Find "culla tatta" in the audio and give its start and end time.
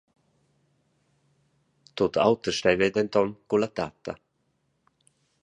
3.49-4.19